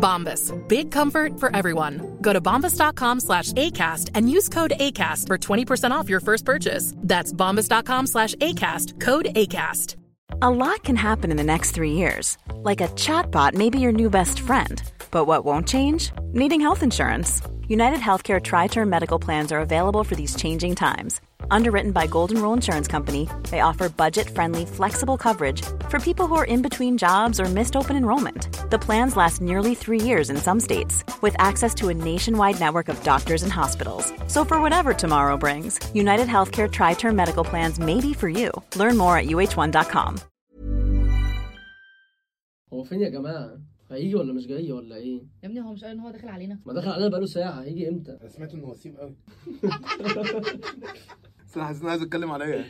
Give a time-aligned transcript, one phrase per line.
[0.00, 0.52] Bombas.
[0.68, 2.16] Big comfort for everyone.
[2.20, 6.94] Go to bombas.com slash ACAST and use code ACAST for 20% off your first purchase.
[6.96, 8.98] That's bombas.com slash ACAST.
[9.00, 9.96] Code ACAST.
[10.42, 12.38] A lot can happen in the next three years.
[12.54, 14.82] Like a chatbot may be your new best friend.
[15.10, 16.12] But what won't change?
[16.32, 17.42] Needing health insurance.
[17.68, 21.20] United Healthcare Tri Term Medical Plans are available for these changing times.
[21.51, 26.35] Underwritten by Golden Rule Insurance Company, they offer budget friendly, flexible coverage for people who
[26.35, 28.69] are in between jobs or missed open enrollment.
[28.71, 32.89] The plans last nearly three years in some states, with access to a nationwide network
[32.89, 34.11] of doctors and hospitals.
[34.27, 38.51] So, for whatever tomorrow brings, United Healthcare Tri Term Medical Plans may be for you.
[38.75, 40.15] Learn more at uh1.com.
[42.73, 43.59] هو فين يا جماعة؟
[43.91, 46.59] هيجي ولا مش جاي ولا ايه؟ يا ابني هو مش قال ان هو داخل علينا
[46.65, 49.15] ما دخل علينا بقاله ساعة هيجي امتى؟ انا سمعت انه وسيم قوي
[51.50, 52.66] بس أنا حاسس انه عايز أتكلم عليا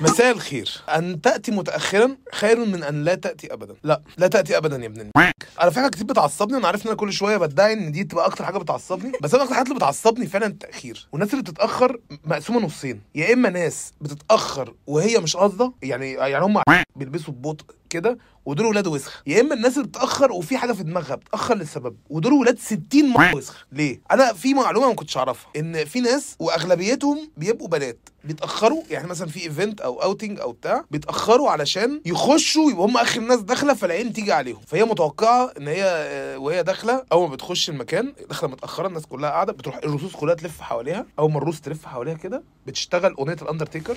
[0.00, 0.82] مساء الخير.
[0.88, 3.74] أن تأتي متأخرا خير من أن لا تأتي أبدا.
[3.82, 6.96] لا لا تأتي أبدا يا ابن الم- في حاجة كتير بتعصبني وأنا عارف إن أنا
[6.96, 10.26] كل شوية بدعي إن دي تبقى أكتر حاجة بتعصبني بس أنا أكتر حاجة اللي بتعصبني
[10.26, 11.08] فعلا التأخير.
[11.12, 13.00] والناس اللي بتتأخر مقسومة نصين.
[13.14, 16.62] يا إما ناس بتتأخر وهي مش قاصدة يعني يعني هم
[16.96, 19.22] بيلبسوا ببطء كده ودول ولاد وسخ.
[19.26, 23.34] يا إما الناس اللي بتأخر وفي حاجة في دماغها بتأخر للسبب ودول ولاد 60 مرة
[23.36, 23.66] وسخ.
[23.72, 29.08] ليه؟ أنا في معلومة ما كنتش أعرفها إن في ناس وأغلبيتهم بيبقوا بنات بيتأخروا يعني
[29.08, 33.74] مثلا في event أو outing أو بتاع بيتأخروا علشان يخشوا يبقوا هم آخر ناس داخلة
[33.74, 34.60] فالعين تيجي عليهم.
[34.66, 39.30] فهي متوقعة إن هي آه، وهي داخلة أول ما بتخش المكان داخلة متأخرة الناس كلها
[39.30, 41.06] قاعدة بتروح الروس كلها تلف حواليها.
[41.18, 43.96] أول ما الروس تلف حواليها كده بتشتغل أغنية الأندرتيكر.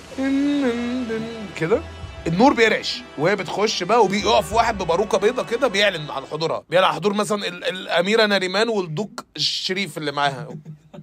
[1.56, 1.80] كده.
[2.26, 6.64] النور بيرعش وهي بتخش بقى وبيقف واحد بباروكة بيضة كده بيعلن عن حضورها.
[6.70, 10.48] بيعلن عن حضور مثلا ال- الأميرة ناريمان والدوق الشريف اللي معاها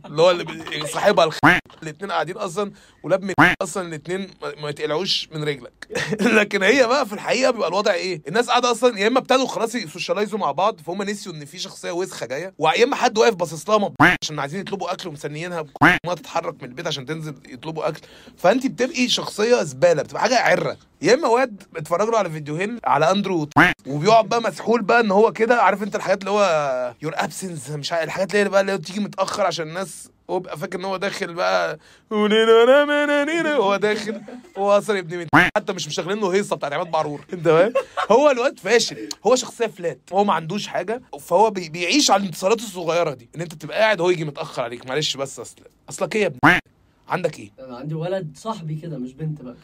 [0.05, 1.37] اللي هو اللي صاحبها الخ...
[1.83, 2.71] الاثنين قاعدين أصلا
[3.03, 4.29] ولاب أصلا الاثنين
[4.61, 5.73] ما يتقلعوش من رجلك.
[6.39, 9.75] لكن هي بقى في الحقيقة بيبقى الوضع إيه؟ الناس قاعدة أصلا يا إما ابتدوا خلاص
[9.75, 13.69] يسوشيالايزوا مع بعض فهم نسيوا إن في شخصية وسخة جاية ويا إما حد واقف باصص
[13.69, 13.93] لها
[14.23, 18.01] عشان عايزين يطلبوا أكل ومستنيينها ما تتحرك من البيت عشان تنزل يطلبوا أكل.
[18.37, 20.77] فانت بتبقي شخصية زبالة بتبقى حاجة عرة.
[21.01, 23.49] يا إما واد اتفرج له على فيديوهين على أندرو
[23.87, 27.91] وبيقعد بقى مسحول بقى إن هو كده عارف أنت الحاجات اللي هو your absence مش
[27.91, 30.97] عارف الحاجات اللي هي بقى اللي بتيجي متأخر عشان الناس هو بيبقى فاكر إن هو
[30.97, 31.79] داخل بقى
[32.11, 34.21] هو داخل
[34.57, 37.25] هو أصلا ابن من حتى مش مشغلين له هيصة بتاعت عماد بعرور.
[37.33, 37.73] أنت فاهم؟
[38.11, 42.59] هو الواد فاشل هو شخصية flat هو ما عندوش حاجة فهو بي بيعيش على الانتصارات
[42.59, 45.55] الصغيرة دي إن أنت تبقى قاعد هو يجي متأخر عليك معلش بس اصل
[45.89, 46.37] أصلك إيه يا ابن.
[47.09, 49.55] عندك إيه؟ أنا عندي ولد صاحبي كده مش بنت بقى.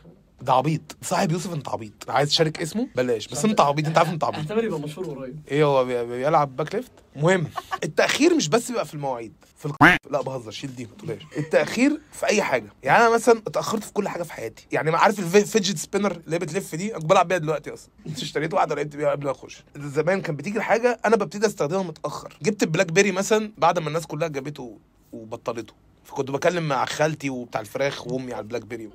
[0.42, 0.82] ده عبيط.
[1.02, 2.10] صاحب يوسف انت عبيط.
[2.10, 3.28] عايز تشارك اسمه؟ بلاش.
[3.28, 3.88] بس انت عبيط.
[3.88, 4.40] انت عارف انت عبيط.
[4.40, 5.40] احتمال يبقى مشهور قريب.
[5.52, 7.48] إيه هو بي- بيلعب back left؟ المهم
[7.84, 9.34] التأخير مش بس بيبقى في المواعيد.
[9.58, 9.78] في الق...
[10.12, 10.52] لا بهزر.
[10.52, 11.22] شيل دي ما تقولهاش.
[11.38, 12.70] التأخير في أي حاجة.
[12.84, 14.68] يعني أنا مثلا اتأخرت في كل حاجة في حياتي.
[14.72, 17.90] يعني عارف ال fidget spinner اللي بتلف دي؟ أنا بلعب بيها دلوقتي أصلا.
[18.18, 19.64] اشتريت واحدة ولعبت بيها قبل ما أخش.
[19.78, 22.38] زمان كان بتيجي الحاجة أنا ببتدي أستخدمها متأخر.
[22.42, 24.78] جبت البلاك بيري مثلا بعد ما الناس كلها جابته
[25.14, 25.74] وبطلته.
[26.04, 28.90] فكنت بكلم مع خالتي وبتاع الفراخ وأمي على البلاك بيري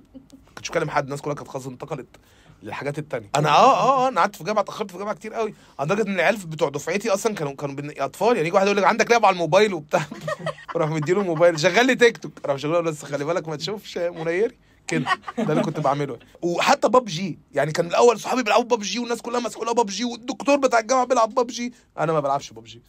[0.65, 2.07] كنتش بكلم حد الناس كلها كانت خلاص انتقلت
[2.63, 3.31] للحاجات التانية.
[3.37, 6.15] أنا آه آه آه أنا قعدت في جامعة اتأخرت في جامعة كتير قوي لدرجة إن
[6.15, 9.35] العيال بتوع دفعتي أصلا كانوا كانوا أطفال يعني يجي واحد يقول لك عندك لعبة على
[9.35, 10.05] الموبايل وبتاع
[10.77, 14.55] أروح مديله الموبايل شغل لي تيك توك أروح شغله بس خلي بالك ما تشوفش منيري
[14.87, 15.05] كده
[15.39, 16.19] ده اللي كنت بعمله.
[16.43, 21.07] وحتى ببجي يعني كان الأول صحابي بيلعبوا ببجي والناس كلها مسحولة ببجي والدكتور بتاع الجامعة
[21.07, 22.83] بيلعب ببجي أنا ما بلعبش ببجي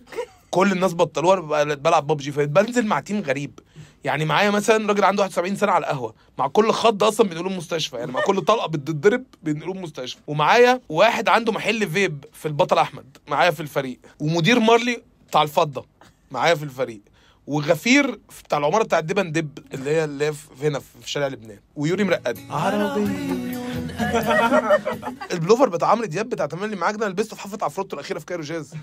[0.52, 3.60] كل الناس بطلوها بلعب ببجي فبنزل مع تيم غريب.
[4.06, 7.98] يعني معايا مثلا راجل عنده 71 سنة على القهوة مع كل خض أصلا بنقوله مستشفى
[7.98, 10.20] يعني مع كل طلقة بتتضرب بنقوله مستشفى.
[10.28, 14.00] ومعايا واحد عنده محل فيب في البطل أحمد معايا في الفريق.
[14.20, 15.86] ومدير مارلي بتاع الفضة
[16.32, 17.02] معايا في الفريق.
[17.48, 21.60] وغفير بتاع العمارة بتاع الدبن دب اللي هي اللي هي هنا في شارع لبنان.
[21.76, 22.42] ويوري مرقدي.
[22.50, 23.55] عربي.
[25.34, 28.44] البلوفر بتاع عمرو دياب بتاع تملي معاك ده لبسته في حفله عفروتو الأخيرة في كايرو
[28.44, 28.74] جاز.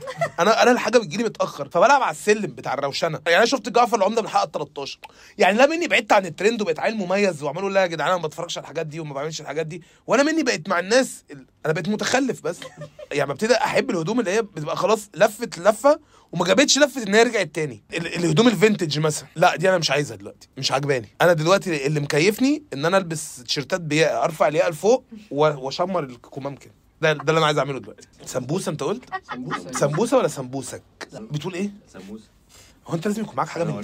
[0.41, 1.69] أنا أنا الحاجة بتجيلي متأخر.
[1.69, 3.21] فبلعب على السلم بتاع الروشنة.
[3.27, 4.99] يعني أنا شفت جعفر العمدة من الحلقة 13
[5.39, 8.27] يعني لا مني بعدت عن الترند وبقيت عيل مميز وعمالوا لا يا جدعان أنا ما
[8.27, 9.83] بتفرجش على الحاجات دي وما بعملش الحاجات دي.
[10.07, 12.59] وأنا مني بقيت مع الناس ال- أنا بقيت متخلف بس.
[13.13, 16.01] يعني ببتدي أحب الهدوم اللي هي بتبقى خلاص لفت لفة
[16.33, 17.83] وما جابتش لفه إن هي رجعت تاني.
[17.95, 19.29] ال- الهدوم الفينتج مثلا.
[19.37, 20.49] لا دي أنا مش عايزها دلوقتي.
[20.59, 21.09] مش عجباني.
[21.21, 26.73] أنا دلوقتي اللي مكيفني إن أنا ألبس تيشيرتات أرفع الياقه لفوق وأشمر الكمام كده.
[27.01, 28.09] ده ده اللي أنا عايز أعمله دلوقتي.
[28.27, 29.03] سمبوسة أنت قلت؟
[29.33, 29.73] سمبوسة.
[29.73, 30.83] سمبوسة ولا سمبوسك؟
[31.13, 32.25] بتقول إيه؟ سموسه
[32.87, 33.83] هو انت لازم يكون معاك حاجة من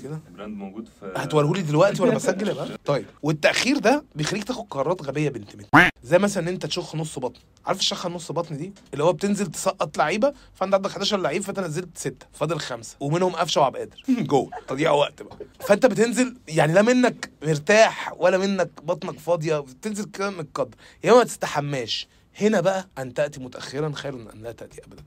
[0.02, 4.66] كده؟ براند موجود في هتوريهولي دلوقتي وأنا بسجل يا بقى طيب والتأخير ده بيخليك تاخد
[4.70, 7.40] قرارات غبية بنت مت زي مثلا إن أنت تشخ نص بطن.
[7.66, 11.60] عارف الشخة نص بطن دي؟ اللي هو بتنزل تسقط لعيبة فأنت عندك 11 لعيب فأنت
[11.60, 13.96] نزلت ستة فاضل خمسة ومنهم قفشة وعبد قادر
[14.30, 15.36] جوه تضييع وقت بقى.
[15.60, 20.74] فأنت بتنزل يعني لا منك مرتاح ولا منك بطنك فاضية بتنزل كده من القدر.
[21.04, 22.08] يا إما ما تستحماش.
[22.40, 25.02] هنا بقى أن تأتي متاخرا خير من أن لا تأتي ابدا.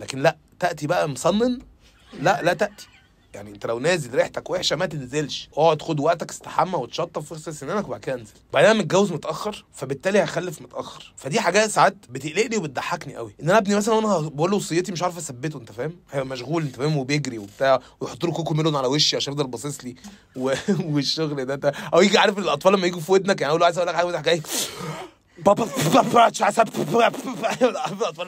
[0.00, 1.58] لكن لا تأتي بقى مصنن
[2.12, 2.88] لا لا تأتي.
[3.34, 5.48] يعني انت لو نازل ريحتك وحشة ما تنزلش.
[5.52, 8.32] اقعد خد وقتك استحمى وتشطف واغسل سنانك وبعد كده انزل.
[8.52, 11.12] بعدين أنا متجوز متأخر فبالتالي هخلف متأخر.
[11.16, 13.34] فدي حاجات ساعات بتقلقني وبتضحكني قوي.
[13.42, 16.62] ان أنا ابني مثلا وأنا بقول له وصيتي مش عارف اثبته انت فاهم؟ هيبقى مشغول
[16.62, 19.94] انت فاهم؟ وبيجري وبتاع ويحط له كوكو ميلون على وشي عشان يفضل باصص لي.
[20.36, 20.52] و...
[20.94, 23.78] والشغل ده, ده أو يجي عارف الأطفال لما يجوا في ودنك يعني أقول له عايز
[23.78, 24.42] أقول لك حاجة جاي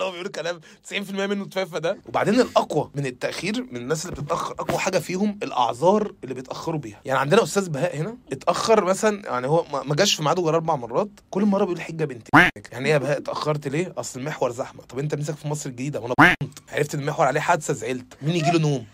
[0.05, 0.61] هو بيقولوا كلام
[0.91, 1.99] 90% منه تفافه ده.
[2.09, 7.01] وبعدين الأقوى من التأخير من الناس اللي بتتأخر أقوى حاجة فيهم الأعذار اللي بيتأخروا بيها.
[7.05, 10.77] يعني عندنا أستاذ بهاء هنا اتأخر مثلا يعني هو ما جاش في ميعاده غير أربع
[10.77, 11.09] مرات.
[11.31, 12.29] كل مرة بيقول حجة بنت
[12.73, 14.83] يعني إيه يا بهاء اتأخرت ليه؟ أصل المحور زحمة.
[14.83, 16.01] طب أنت ساكن في مصر الجديدة.
[16.01, 16.15] وأنا
[16.73, 18.15] عرفت إن المحور عليه حادثة زعلت.
[18.23, 18.87] مين يجي له نوم؟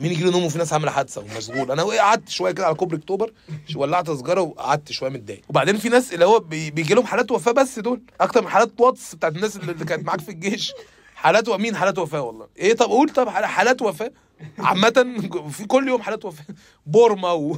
[0.00, 2.96] مين يجي له نوم وفي ناس عاملة حادثة ومشغول؟ أنا قعدت شوية كده على كوبري
[2.98, 3.32] أكتوبر
[3.76, 5.42] ولعت سجاره وقعدت شوية متضايق.
[5.48, 8.00] وبعدين في ناس اللي هو بي- بيجي لهم حالات وفاة بس دول.
[8.20, 10.72] أكتر من حالات واتس بتاعت الناس اللي كانت معاك في الجيش.
[11.14, 14.12] حالات ومين حالات وفاة والله؟ إيه طب قول طب حال- حالات وفاة.
[14.58, 15.16] عامة
[15.50, 16.44] في كل يوم حالات وفاة.
[16.86, 17.56] بورما و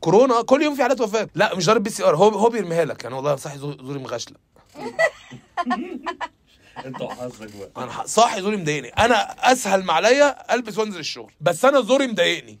[0.00, 1.28] كورونا كل يوم في حالات وفاة.
[1.34, 2.16] لا مش ضارب بي سي آر.
[2.16, 3.02] هو هو بيرميها لك.
[3.04, 4.36] يعني والله صاحي زو- زوري مغشلة.
[6.84, 7.70] انت وحظك بقى.
[7.76, 8.88] أنا ح- صاحي زوري مضايقني.
[8.88, 11.32] أنا أسهل ما عليا ألبس وأنزل الشغل.
[11.40, 12.58] بس أنا زوري مضايقني.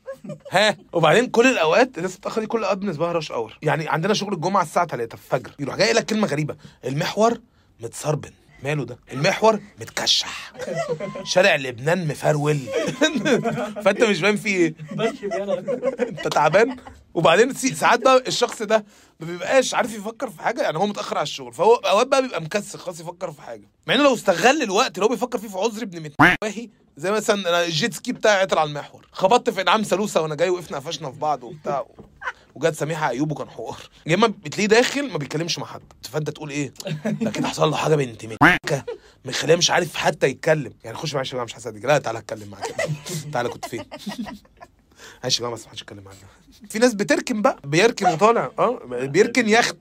[0.52, 4.14] ها؟ وبعدين كل الأوقات الناس بتاخر دي كل الأوقات بالنسبة لها رش اور يعني عندنا
[4.14, 5.50] شغل الجمعة الساعة 3 الفجر.
[5.58, 6.56] يروح جاي لك كلمة غريبة.
[6.84, 7.40] المحور
[7.80, 8.30] متسربن.
[8.62, 10.52] ماله ده؟ المحور متكشح.
[11.24, 12.58] شارع لبنان مفرول.
[13.84, 14.74] فأنت مش فاهم فيه إيه.
[16.08, 16.76] أنت تعبان؟
[17.16, 18.84] وبعدين ساعات بقى الشخص ده
[19.20, 22.42] ما بيبقاش عارف يفكر في حاجة يعني هو متأخر على الشغل فهو أوقات بقى بيبقى
[22.42, 23.68] مكسل خلاص يفكر في حاجة.
[23.86, 27.48] مع إنه لو استغل الوقت اللي هو بيفكر فيه في عذر ابن متواهي زي مثلا
[27.48, 29.06] أنا الجيت سكي بتاعي عطل على المحور.
[29.12, 31.86] خبطت في انعام سلوسه وأنا جاي وقفنا قفشنا في بعض وبتاع.
[32.54, 33.78] وجت سميحة ايوب وكان حوار.
[34.06, 35.82] يا إما بتلاقيه داخل ما بيتكلمش مع حد.
[36.10, 36.72] فأنت تقول إيه؟
[37.34, 38.84] كده حصل له حاجة بنت مكة.
[39.24, 40.72] مخليه مش عارف حتى يتكلم.
[40.84, 41.86] يعني خش معلش يا جماعة مش هصدق.
[41.86, 42.74] لا تعالى أتكلم معاك.
[43.32, 43.84] تعالى كنت فين؟
[45.22, 46.18] معلش جماعة بس ما حدش يتكلم معانا
[46.70, 47.58] في ناس بتركن بقى.
[47.64, 49.76] بيركن وطالع آه بيركن يخت.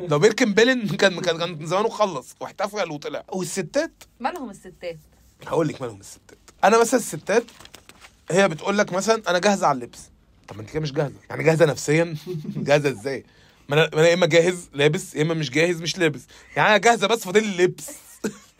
[0.00, 3.24] لو بيركن بيلن كان كان كان زمانه خلص واحتفل وطلع.
[3.32, 4.98] والستات؟ مالهم الستات؟
[5.46, 6.38] هقول لك مالهم الستات.
[6.64, 7.44] أنا مثلا الستات
[8.30, 9.98] هي بتقول لك مثلا أنا جاهزة على اللبس.
[10.48, 11.14] طب ما أنت كده مش جاهزة.
[11.30, 12.16] يعني جاهزة نفسيا؟
[12.56, 13.24] جاهزة إزاي؟
[13.68, 16.22] ما أنا يا إما جاهز لابس يا إما مش جاهز مش لابس.
[16.56, 17.86] يعني أنا جاهزة بس فاضل لي اللبس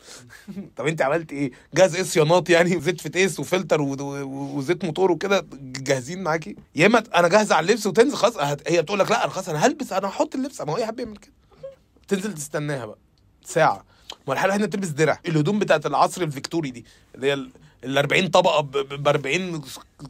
[0.77, 6.23] طب انت عملت إيه؟ جاهز إيه صيانات يعني؟ زيت فتيس وفلتر وزيت موتور وكده جاهزين
[6.23, 8.37] معاكي؟ يا اما أنا جاهزه على اللبس وتنزل خلاص
[8.67, 10.61] هي بتقول لك لا أنا خلاص أنا هلبس أنا هحط اللبس.
[10.61, 11.33] ما هو اي حد بيعمل كده.
[12.07, 12.97] تنزل تستناها بقى.
[13.45, 13.85] ساعة.
[14.27, 15.19] ما لحالة هنا تلبس درع.
[15.27, 16.85] الهدوم بتاعت العصر الفيكتوري دي
[17.15, 17.33] اللي هي
[17.83, 19.61] ال 40 طبقة ب 40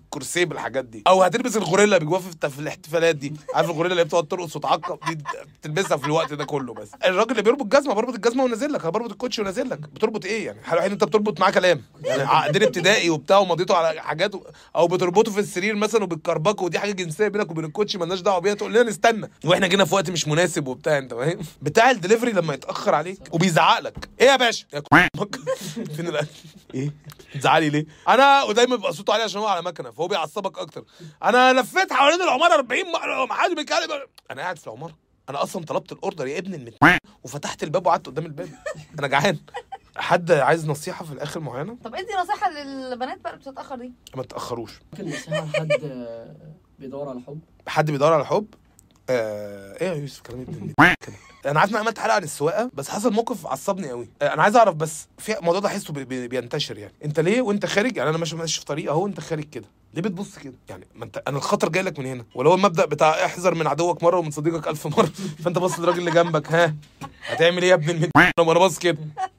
[0.10, 1.04] كرسي بالحاجات دي.
[1.08, 3.34] أو هتلبس الغوريلا جواها في الاحتفالات دي.
[3.54, 5.24] عارف الغوريلا اللي بتقعد ترقص وتعقب دي
[5.62, 6.90] تلبسها في الوقت ده كله بس.
[7.06, 8.82] الراجل اللي بيربط جزمه بربط الجزمة ونازل لك.
[8.82, 9.80] أنا بربط الكوتشي ونازل لك.
[9.80, 11.82] بتربط إيه يعني؟ الحاله أنت بتربط معاه كلام.
[12.04, 14.32] يعني عقدين ابتدائي وبتاع ومضيته على حاجات
[14.76, 18.54] أو بتربطه في السرير مثلا وبتكربكه ودي حاجة جنسية بينك وبين الكوتشي مالناش دعوة بيها
[18.54, 19.30] تقول لنا نستنى.
[19.46, 23.80] وإحنا جينا في وقت مش مناسب وبتاع أنت فاهم؟ بتاع الدليفري لما يتأخر عليك وبيزعق
[23.80, 24.10] لك.
[24.22, 24.66] إيه يا باشا؟
[25.96, 26.28] فين الأكل؟
[26.74, 26.92] إيه؟
[27.34, 30.86] تزعلي ليه؟ أنا ودايما بيبقى صوته عالي عشان هو على مكنه فهو بيعصبك أكتر.
[31.24, 33.92] أنا لفيت حوالين العمارة 40 مرة ما حد بيتكلم.
[34.32, 34.96] أنا قاعد في العمارة.
[35.30, 36.74] أنا أصلا طلبت الأوردر يا ابن المت
[37.24, 38.50] وفتحت الباب وقعدت قدام الباب.
[39.00, 39.38] أنا جعان.
[39.98, 43.94] حد عايز نصيحة في الآخر معينة؟ طب إدي نصيحة للبنات بقى اللي بتتاخر دي.
[44.16, 44.80] ما تأخروش.
[44.92, 46.36] ممكن نصيحة لحد آه،
[46.80, 48.48] بيدور على حب؟ حد بيدور على حب؟
[49.10, 49.78] آه...
[49.82, 51.16] إيه يا يوسف؟ كلام ابن المت كده
[51.52, 54.08] أنا عارف إن أنا عملت حلقة عن السواقه بس حصل موقف عصبني قوي.
[54.22, 56.94] آه أنا عايز أعرف بس في الموضوع ده بي- بينتشر يعني.
[57.06, 59.66] أنت ليه وأنت خارج؟ يعني أنا ماشي ماشي في طريق أهو أنت خارج كده.
[59.94, 62.26] ليه بتبص كده؟ يعني ما أنت أنا الخطر جاي لك من هنا.
[62.36, 65.12] ولا هو المبدأ بتاع احذر من عدوك مرة ومن صديقك ألف مرة
[65.44, 66.76] فأنت باص للراجل اللي جنبك ها؟
[67.26, 68.98] هتعمل إيه يا ابن المد أنا باص كده.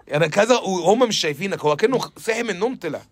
[0.08, 3.02] يعني كذا وهم مش شايفينك هو كأنه صحي من النوم طلع.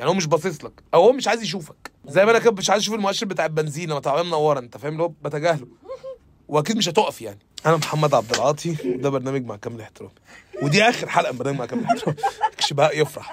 [0.00, 0.72] يعني هو مش باصص لك.
[0.94, 1.90] أو هو مش عايز يشوفك.
[2.08, 4.92] زي ما أنا كده مش عايز أشوف المؤشر بتاع البنزين لما تعبان منوره أنت فاهم؟
[4.92, 5.66] اللي هو بتجاهله.
[6.48, 7.38] وأكيد مش هتقف يعني.
[7.66, 10.12] أنا محمد عبد العاطي وده برنامج مع كامل احترامي.
[10.62, 12.18] ودي آخر حلقة من برنامج مع كامل احترامي.
[12.58, 13.32] شباب يفرح.